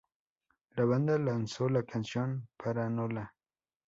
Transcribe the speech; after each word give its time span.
La 0.77 0.83
banda 0.83 1.19
lanzó 1.19 1.69
la 1.69 1.83
canción 1.83 2.47
"Paranoia! 2.57 3.35